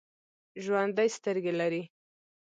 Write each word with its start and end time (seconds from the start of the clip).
ژوندي 0.63 1.07
سترګې 1.17 1.53
لري 1.59 1.81